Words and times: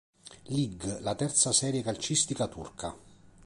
Lig 0.47 0.97
la 1.01 1.13
terza 1.13 1.51
serie 1.51 1.83
calcistica 1.83 2.47
turca. 2.47 2.97